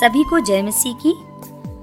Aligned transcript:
सभी 0.00 0.24
को 0.24 0.38
जय 0.40 0.62
मसीह 0.62 0.94
की 1.06 1.12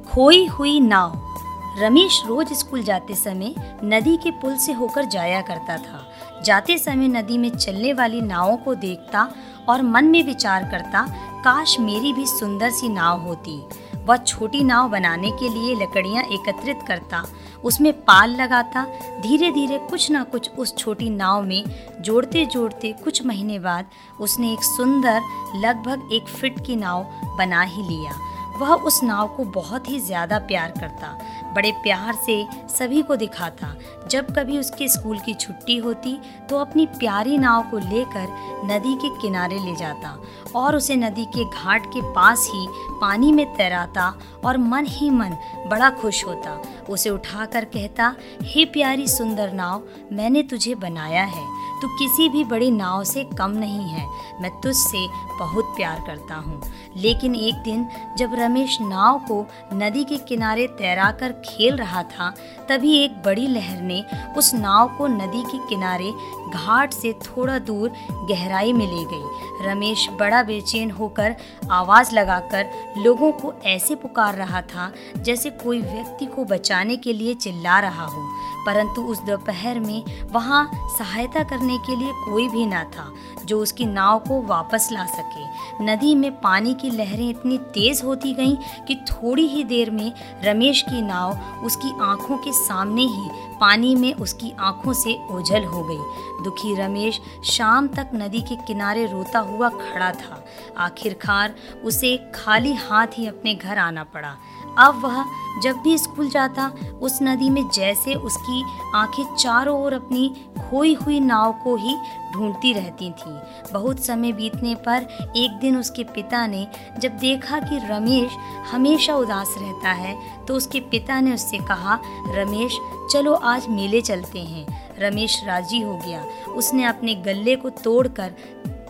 खोई 0.10 0.46
हुई 0.46 0.80
नाव। 0.80 1.35
रमेश 1.80 2.23
रोज 2.26 2.53
स्कूल 2.53 2.84
जाते 2.84 3.15
समय 3.15 3.80
नदी 3.84 4.18
के 4.18 4.31
पुल 4.31 4.55
से 4.55 4.73
होकर 4.73 5.05
जाया 5.05 5.41
करता 5.41 5.78
था। 5.78 6.12
जाते 6.46 6.78
समय 6.78 7.08
नदी 7.08 7.38
में 7.38 7.50
चलने 7.50 7.94
वाली 7.94 8.21
नावों 8.21 8.58
को 8.58 8.76
देखता 8.76 9.32
और 9.70 9.82
मन 9.82 10.05
में 10.05 10.24
विचार 10.24 10.63
करता, 10.63 11.05
काश 11.44 11.79
मेरी 11.79 12.13
भी 12.13 12.26
सुंदर 12.26 12.70
सी 12.70 12.89
नाव 12.89 13.21
होती। 13.21 13.59
वह 14.05 14.18
छोटी 14.18 14.63
नाव 14.63 14.89
बनाने 14.89 15.31
के 15.31 15.49
लिए 15.49 15.75
लकड़ियाँ 15.75 16.23
एकत्रित 16.23 16.79
करता, 16.88 17.23
उसमें 17.63 17.91
पाल 18.02 18.35
लगाता। 18.35 18.85
धीरे 19.21 19.52
धीरे 19.52 19.77
कुछ 19.79 20.09
ना 20.11 20.23
कुछ 20.23 20.49
उस 20.52 20.75
छोटी 20.77 21.09
नाव 21.09 21.43
में 21.43 21.63
जोड़ते 22.02 22.45
जोड़ते 22.45 22.91
कुछ 23.03 23.25
महीने 23.25 23.59
बाद 23.59 23.89
उसने 24.20 24.52
एक 24.53 24.63
सुंदर, 24.63 25.21
लगभग 25.55 26.09
एक 26.13 26.27
फिट 26.29 26.66
की 26.66 26.75
नाव 26.75 27.03
बना 27.38 27.61
ही 27.61 27.84
लिया। 27.84 28.11
वह 28.52 28.73
उस 28.75 29.02
नाव 29.03 29.27
को 29.27 29.44
बहुत 29.52 29.89
ही 29.89 29.99
ज़्यादा 29.99 30.38
प्यार 30.41 30.71
करता, 30.71 31.07
बड़े 31.55 31.71
प्यार 31.84 32.16
से 32.16 32.44
सभी 32.70 33.02
को 33.02 33.16
दिखाता। 33.16 33.73
जब 34.07 34.34
कभी 34.35 34.57
उसके 34.57 34.88
स्कूल 34.88 35.20
की 35.20 35.34
छुट्टी 35.34 35.77
होती 35.77 36.17
तो 36.49 36.57
अपनी 36.57 36.85
प्यारी 36.90 37.38
नाव 37.38 37.70
को 37.71 37.77
लेकर 37.79 38.27
नदी 38.66 38.95
के 38.95 39.09
किनारे 39.21 39.59
ले 39.59 39.76
जाता 39.76 40.17
और 40.55 40.76
उसे 40.76 40.95
नदी 40.95 41.26
के 41.27 41.45
घाट 41.45 41.85
के 41.85 42.02
पास 42.13 42.48
ही 42.53 42.67
पानी 43.02 43.31
में 43.31 43.45
तैराता 43.55 44.13
और 44.45 44.57
मन 44.57 44.85
ही 44.88 45.09
मन 45.09 45.35
बड़ा 45.68 45.90
खुश 45.91 46.26
होता। 46.26 46.62
उसे 46.90 47.09
उठाकर 47.09 47.65
कहता, 47.65 48.13
हे 48.43 48.65
प्यारी 48.65 49.07
सुंदर 49.07 49.52
नाव, 49.54 49.84
मैंने 50.12 50.43
तुझे 50.43 50.76
बनाया 50.76 51.23
है। 51.26 51.45
तू 51.81 51.88
किसी 51.88 52.30
भी 52.30 52.44
बड़ी 52.44 52.71
नाव 52.71 53.03
से 53.03 53.23
कम 53.23 53.52
नहीं 53.52 53.90
है। 53.90 54.09
मैं 54.41 54.62
तुझसे 54.62 55.08
बहुत 55.40 55.66
प्यार 55.66 56.04
करता 56.07 56.35
हूँ। 56.35 56.62
लेकिन 56.98 57.35
एक 57.35 57.55
दिन 57.55 57.88
जब 58.17 58.31
रमेश 58.34 58.77
नाव 58.81 59.20
को 59.20 59.45
नदी 59.73 60.04
के 60.04 60.17
किनारे 60.17 60.67
तैराकर 60.67 61.32
खेल 61.32 61.76
रहा 61.76 62.04
था, 62.04 62.35
तभी 62.70 62.98
एक 62.98 63.12
बड़ी 63.12 63.48
लहर 63.48 63.82
ने 63.82 64.06
उस 64.38 64.54
नाव 64.54 64.88
को 64.98 65.08
नदी 65.08 65.44
के 65.44 65.68
किनारे 65.68 66.14
घाट 66.54 66.94
से 66.94 67.14
थोड़ा 67.14 67.59
दूर 67.59 67.94
गहराई 68.12 68.74
में 68.74 68.88
ले 68.88 69.04
गई। 69.04 69.42
रमेश 69.68 70.09
बड़ा 70.09 70.44
बेचैन 70.44 70.92
होकर 70.92 71.36
आवाज़ 71.72 72.16
लगाकर 72.16 72.70
लोगों 72.98 73.32
को 73.32 73.54
ऐसे 73.66 73.96
पुकार 73.96 74.36
रहा 74.36 74.62
था 74.62 74.94
जैसे 75.18 75.50
कोई 75.50 75.82
व्यक्ति 75.82 76.26
को 76.26 76.46
बचाने 76.46 76.96
के 76.96 77.14
लिए 77.14 77.34
चिल्ला 77.34 77.80
रहा 77.80 78.06
हो। 78.06 78.28
परंतु 78.66 79.02
उस 79.02 79.22
दोपहर 79.22 79.80
में 79.80 80.04
वहाँ 80.32 80.72
सहायता 81.00 81.44
करने 81.44 81.71
के 81.78 81.96
लिए 81.96 82.12
कोई 82.12 82.48
भी 82.50 82.66
ना 82.66 82.84
था, 82.84 83.12
जो 83.46 83.62
उसकी 83.62 83.86
नाव 83.86 84.20
को 84.20 84.42
वापस 84.42 84.90
ला 84.92 85.06
सके। 85.06 85.50
नदी 85.84 86.16
में 86.16 86.32
पानी 86.42 86.74
की 86.74 86.90
लहरें 86.90 87.30
इतनी 87.30 87.58
तेज 87.58 88.02
होती 88.04 88.34
गईं 88.34 88.56
कि 88.86 88.96
थोड़ी 88.96 89.48
ही 89.48 89.64
देर 89.64 89.92
में 89.92 90.12
रमेश 90.44 90.82
की 90.82 91.02
नाव 91.02 91.38
उसकी 91.66 91.92
आँखों 92.02 92.38
के 92.38 92.52
सामने 92.52 93.02
ही 93.02 93.30
पानी 93.62 93.96
में 93.96 94.14
उसकी 94.14 94.52
आँखों 94.60 94.94
से 94.94 95.18
ओझल 95.32 95.64
हो 95.64 95.84
गई। 95.84 96.44
दुखी 96.44 96.76
रमेश 96.76 97.20
शाम 97.46 97.88
तक 97.88 98.10
नदी 98.14 98.42
के 98.42 98.56
किनारे 98.56 99.06
रोता 99.06 99.40
हुआ 99.40 99.70
खड़ा 99.70 100.12
था। 100.12 100.46
आखिरकार 100.78 101.56
उसे 101.84 102.18
खाली 102.36 102.74
हाथ 102.74 103.08
ही 103.18 103.28
अपने 103.28 103.56
घर 103.56 103.78
आना 103.78 104.04
पड़ा। 104.04 104.36
अब 104.80 105.02
वह 105.06 105.26
जब 105.62 105.78
भी 105.78 105.98
स्कूल 105.98 106.30
जाता, 106.30 106.72
उस 107.02 107.20
नदी 107.22 107.50
में 107.50 107.70
जैसे 107.70 108.14
उसकी 108.14 108.64
आँखें 108.96 109.36
चारों 109.36 109.84
ओर 109.84 109.94
अपनी 109.94 110.36
खोई 110.70 110.94
हुई 110.94 111.20
नाव 111.20 111.52
को 111.64 111.76
ही 111.76 111.96
ढूंढती 112.34 112.74
रहती 112.74 113.12
थीं। 113.12 113.40
बहुत 113.74 114.06
समय 114.06 114.32
बीतने 114.32 114.76
पर 114.76 115.32
एक 115.36 115.52
दिन 115.52 115.78
उसके 115.78 116.04
पिता 116.04 116.48
ने 116.48 116.68
जब 117.00 117.12
देखा 117.12 117.60
कि 117.60 117.78
रमेश 117.78 118.32
हमेशा 118.72 119.16
उदास 119.16 119.56
रहता 119.58 119.92
है 119.92 120.46
तो 120.46 120.54
उसके 120.54 120.80
पिता 120.80 121.20
ने 121.20 121.34
उससे 121.34 121.58
कहा, 121.58 122.00
रमेश, 122.28 122.78
चलो 123.12 123.34
आज 123.34 123.68
मेले 123.68 124.02
चलते 124.02 124.40
हैं। 124.40 124.81
रमेश 125.00 125.44
राज़ी 125.46 125.80
हो 125.80 125.98
गया। 125.98 126.26
उसने 126.52 126.84
अपने 126.84 127.16
गले 127.16 127.56
को 127.56 127.70
तोड़कर 127.70 128.34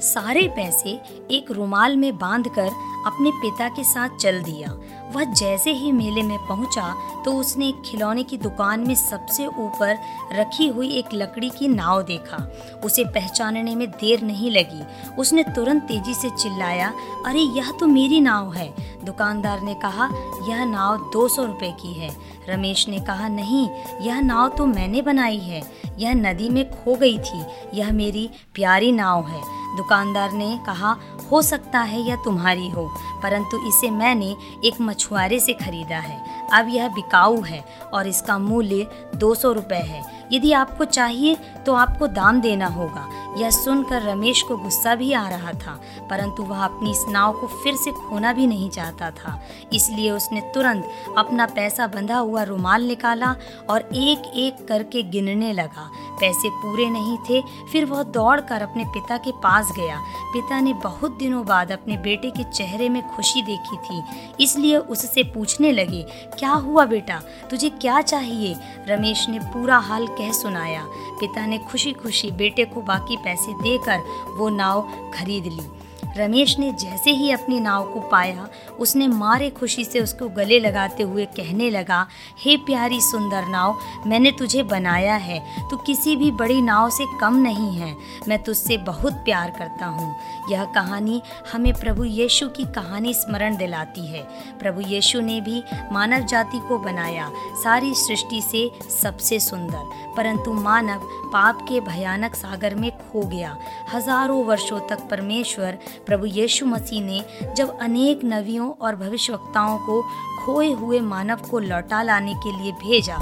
सारे 0.02 0.48
पैसे 0.48 1.02
एक 1.32 1.52
रुमाल 1.52 1.98
में 1.98 2.18
बांधकर 2.18 2.72
अपने 3.06 3.32
पिता 3.32 3.70
के 3.70 3.84
साथ 3.84 4.10
चल 4.10 4.44
दिया। 4.44 4.80
वह 5.12 5.24
जैसे 5.24 5.72
ही 5.72 5.92
मेले 5.92 6.24
में 6.24 6.48
पहुँचा 6.48 6.96
तो 7.26 7.34
उसने 7.34 7.68
एक 7.68 7.82
खिलौने 7.86 8.24
की 8.24 8.38
दुकान 8.38 8.80
में 8.88 8.96
सबसे 8.96 9.48
ऊपर 9.48 9.98
रखी 10.34 10.68
हुई 10.68 10.92
एक 10.92 11.06
लकड़ी 11.14 11.50
की 11.50 11.68
नाव 11.68 12.02
देखा। 12.02 12.52
उसे 12.84 13.04
पहचानने 13.04 13.76
में 13.76 13.92
देर 13.92 14.22
नहीं 14.22 14.52
लगी। 14.52 15.12
उसने 15.16 15.44
तुरंत 15.44 15.84
तेज़ी 15.84 16.14
से 16.14 16.30
चिल्लाया, 16.30 16.94
अरे, 17.26 17.40
यह 17.40 17.72
तो 17.72 17.88
मेरी 17.88 18.22
नाव 18.22 18.54
है। 18.54 19.00
दुकानदार 19.04 19.62
ने 19.62 19.74
कहा, 19.74 20.10
यह 20.48 20.66
नाव 20.66 20.98
दो 20.98 21.28
सौ 21.28 21.44
रुपये 21.44 21.72
की 21.72 21.94
है। 21.94 22.18
रमेश 22.50 22.90
ने 22.90 23.00
कहा, 23.00 23.28
नहीं, 23.28 23.70
यह 24.02 24.20
नाव 24.20 24.50
तो 24.50 24.66
मैंने 24.66 25.02
बनाई 25.02 25.38
है। 25.38 25.72
यह 26.00 26.14
नदी 26.14 26.50
में 26.50 26.72
खो 26.72 26.96
गई 26.96 27.20
थी। 27.20 27.42
यह 27.74 27.92
मेरी 27.92 28.30
प्यारी 28.54 28.92
नाव 28.92 29.28
है। 29.28 29.61
दुकानदार 29.78 30.32
ने 30.32 30.60
कहा, 30.66 30.96
हो 31.32 31.42
सकता 31.42 31.80
है 31.80 32.02
यह 32.02 32.16
तुम्हारी 32.16 32.70
हो, 32.70 32.90
परंतु 33.24 33.68
इसे 33.68 33.90
मैंने 33.90 34.36
एक 34.64 34.82
मछुआरे 34.82 35.40
से 35.40 35.54
खरीदा 35.54 35.98
है। 35.98 36.48
अब 36.54 36.70
यह 36.70 36.88
बिकाऊ 36.88 37.42
है 37.42 37.64
और 37.94 38.08
इसका 38.08 38.38
मूल्य 38.38 38.88
दो 39.16 39.36
सौ 39.36 39.52
रुपये 39.52 39.80
है। 39.80 40.21
यदि 40.32 40.52
आपको 40.54 40.86
चाहिए 40.86 41.38
तो 41.66 41.74
आपको 41.76 42.08
दाम 42.10 42.42
देना 42.42 42.68
होगा। 42.70 43.08
यह 43.38 43.50
सुनकर 43.50 44.02
रमेश 44.02 44.42
को 44.42 44.56
गुस्सा 44.58 44.94
भी 44.96 45.12
आ 45.14 45.28
रहा 45.30 45.52
था, 45.56 45.80
परंतु 46.10 46.44
वह 46.44 46.64
अपनी 46.66 46.92
इस 46.92 47.06
नाव 47.10 47.34
को 47.34 47.48
फिर 47.64 47.76
से 47.76 47.92
खोना 47.92 48.34
भी 48.34 48.48
नहीं 48.48 48.70
चाहता 48.70 49.10
था। 49.12 49.40
इसलिए 49.74 50.10
उसने 50.12 50.42
तुरंत 50.54 50.90
अपना 51.18 51.46
पैसा 51.48 51.88
बंधा 51.88 52.18
हुआ 52.18 52.44
रुमाल 52.44 52.84
निकाला 52.84 53.36
और 53.70 53.82
एक 53.82 54.32
एक 54.38 54.68
करके 54.68 55.04
गिनने 55.04 55.52
लगा। 55.54 55.90
पैसे 56.20 56.50
पूरे 56.52 56.90
नहीं 56.90 57.18
थे, 57.20 57.42
फिर 57.72 57.86
वह 57.86 58.04
दौड़कर 58.06 58.62
अपने 58.62 58.84
पिता 58.88 59.18
के 59.18 59.32
पास 59.44 59.72
गया। 59.78 60.00
पिता 60.34 60.60
ने 60.60 60.74
बहुत 60.76 61.18
दिनों 61.18 61.46
बाद 61.46 61.72
अपने 61.72 61.98
बेटे 62.00 62.30
के 62.32 62.44
चेहरे 62.46 62.90
में 62.90 63.02
खुशी 63.08 63.42
देखी 63.44 63.78
थी, 63.80 64.02
इसलिए 64.40 64.78
उससे 64.78 65.24
पूछने 65.26 65.72
लगे, 65.72 66.02
क्या 66.40 66.52
हुआ 66.52 66.86
बेटा? 66.86 67.22
तुझे 67.50 67.70
क्या 67.72 68.02
चाहिए? 68.04 68.56
रमेश 68.88 69.28
ने 69.30 69.40
पूरा 69.46 69.78
हाल 69.80 70.08
कह 70.22 70.32
सुनाया। 70.32 70.86
पिता 71.20 71.46
ने 71.46 71.58
खुशी 71.58 71.94
खुशी 71.94 72.32
बेटे 72.32 72.66
को 72.66 72.82
बाकी 72.82 73.18
पैसे 73.18 73.54
देकर 73.54 74.00
वो 74.38 74.50
नाव 74.50 74.82
खरीद 75.14 75.44
ली। 75.44 75.70
रमेश 76.18 76.60
ने 76.60 76.72
जैसे 76.72 77.12
ही 77.12 77.32
अपनी 77.32 77.60
नाव 77.60 77.94
को 77.94 78.00
पाया, 78.00 78.48
उसने 78.80 79.08
मारे 79.08 79.50
खुशी 79.50 79.86
से 79.86 80.00
उसको 80.00 80.30
गले 80.30 80.60
लगाते 80.60 81.04
हुए 81.04 81.26
कहने 81.26 81.70
लगा, 81.70 82.08
हे 82.40 82.58
प्यारी 82.58 83.02
सुंदर 83.02 83.46
नाव, 83.46 83.80
मैंने 84.08 84.32
तुझे 84.32 84.64
बनाया 84.64 85.16
है। 85.16 85.70
तू 85.70 85.78
किसी 85.78 86.16
भी 86.16 86.32
बड़ी 86.32 86.62
नाव 86.62 86.90
से 86.90 87.06
कम 87.22 87.36
नहीं 87.36 87.72
है। 87.78 87.96
मैं 88.28 88.44
तुझसे 88.44 88.78
बहुत 88.78 89.14
प्यार 89.14 89.50
करता 89.50 89.86
हूँ। 89.86 90.16
यह 90.50 90.66
कहानी 90.66 91.22
हमें 91.54 91.74
प्रभु 91.74 92.04
यीशु 92.04 92.48
की 92.48 92.64
कहानी 92.66 93.14
स्मरण 93.14 93.58
दिलाती 93.58 94.08
है। 94.08 94.24
प्रभु 94.60 94.82
यीशु 94.82 95.22
ने 95.22 95.42
भी 95.42 95.64
मानव 95.92 96.26
जाति 96.26 96.60
को 96.60 96.80
बनाया। 96.80 97.32
सारी 97.64 97.94
सृष्टि 97.96 98.42
से 98.42 98.72
सबसे 99.02 99.40
सुंदर। 99.40 100.11
परंतु 100.18 100.54
मानव 100.54 101.08
पाप 101.34 101.62
के 101.70 101.80
भयानक 101.80 102.36
सागर 102.36 102.76
में 102.76 102.90
खो 102.92 103.22
गया। 103.22 103.58
हज़ारों 103.94 104.44
वर्षों 104.46 104.80
तक 104.80 105.08
परमेश्वर 105.10 105.78
प्रभु 106.06 106.26
यीशु 106.26 106.66
मसीह 106.66 107.04
ने 107.04 107.24
जब 107.56 107.78
अनेक 107.80 108.24
नवियों 108.24 108.72
और 108.82 108.96
भविष्यवक्ताओं 108.96 109.78
को 109.78 110.02
खोए 110.40 110.72
हुए 110.72 111.00
मानव 111.00 111.48
को 111.50 111.60
लौटा 111.60 112.02
लाने 112.04 112.34
के 112.34 112.58
लिए 112.58 112.72
भेजा 112.82 113.18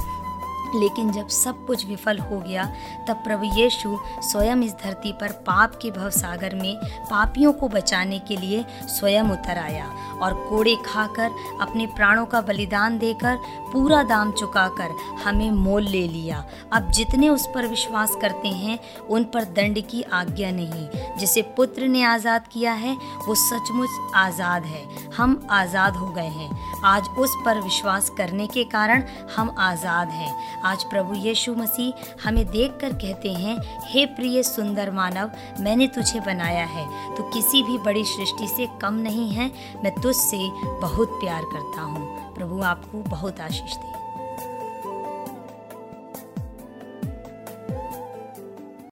लेकिन 0.76 1.12
जब 1.12 1.28
सब 1.28 1.66
कुछ 1.66 1.86
विफल 1.86 2.20
हो 2.20 2.40
गया, 2.40 2.66
तब 3.08 3.16
प्रभु 3.16 3.46
यीशु 3.60 3.98
स्वयं 4.22 4.58
इस 4.58 4.74
धरती 4.74 5.12
पर 5.12 5.32
पाप 5.48 5.80
के 5.82 5.92
भवसागर 5.92 6.56
में 6.56 6.76
पापियों 7.10 7.54
को 7.54 7.68
बचाने 7.68 8.20
के 8.20 8.36
लिए 8.38 8.66
स्वयं 8.88 9.24
उतर 9.24 9.58
आया 9.58 9.86
और 10.22 10.34
कोड़े 10.50 10.76
खाकर, 10.86 11.32
अपने 11.62 11.86
प्राणों 11.86 12.26
का 12.26 12.42
बलिदान 12.42 12.98
देकर, 12.98 13.36
पूरा 13.74 14.04
दाम 14.04 14.32
चुकाकर 14.32 14.96
हमें 15.24 15.52
मोल 15.52 15.84
ले 15.84 16.08
लिया। 16.08 16.44
अब 16.74 16.92
जितने 16.92 17.30
उस 17.30 17.48
पर 17.48 17.68
विश्वास 17.68 18.16
करते 18.22 18.48
हैं, 18.48 18.80
उन 19.10 19.24
पर 19.24 19.44
दंड 19.44 19.82
की 19.88 20.02
आज्ञा 20.02 20.52
नहीं। 20.52 21.18
जिसे 21.18 21.42
पुत्र 21.42 21.88
ने 21.88 22.04
आज़ाद 22.04 22.48
किया 22.48 22.74
है, 22.74 22.98
वो 23.28 23.36
सचमुच 23.36 23.90
आज़ाद 24.16 24.64
है। 24.64 24.84
हम 25.18 25.48
आज़ाद 25.52 25.96
हो 25.96 26.08
गए 26.10 26.28
हैं। 26.28 26.50
आज 26.86 27.08
उस 27.20 27.36
पर 27.46 27.60
विश्वास 27.60 28.10
करने 28.10 28.48
के 28.48 28.64
कारण 28.64 29.04
हम 29.36 29.56
आज़ाद 29.60 30.10
हैं। 30.10 30.59
आज 30.66 30.84
प्रभु 30.84 31.14
यीशु 31.14 31.56
मसीह 31.56 31.94
हमें 32.28 32.46
देखकर 32.46 32.94
कहते 32.94 33.34
हैं, 33.34 33.80
हे 33.86 34.06
प्रिय 34.06 34.44
सुंदर 34.44 34.92
मानव, 34.92 35.32
मैंने 35.60 35.88
तुझे 35.88 36.20
बनाया 36.20 36.66
है। 36.66 37.16
तो 37.16 37.24
किसी 37.24 37.64
भी 37.64 37.78
बड़ी 37.78 38.06
सृष्टि 38.06 38.48
से 38.48 38.68
कम 38.82 38.94
नहीं 38.94 39.30
है। 39.30 39.52
मैं 39.84 39.96
तुझसे 39.96 40.50
बहुत 40.82 41.10
प्यार 41.10 41.42
करता 41.42 41.82
हूँ। 41.82 42.34
प्रभु 42.36 42.62
आपको 42.62 42.98
बहुत 42.98 43.40
आशीष 43.40 43.76
दे। 43.76 43.99